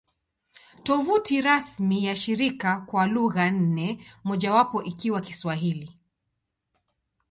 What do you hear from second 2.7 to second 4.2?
kwa lugha nne,